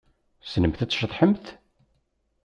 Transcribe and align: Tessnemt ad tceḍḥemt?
Tessnemt 0.41 0.83
ad 0.83 0.89
tceḍḥemt? 0.89 1.45